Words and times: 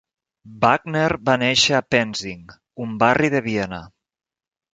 Wagner 0.61 1.11
va 1.29 1.35
néixer 1.41 1.75
a 1.81 1.81
Penzing, 1.97 2.49
un 2.87 2.97
barri 3.05 3.31
de 3.37 3.43
Viena. 3.51 3.83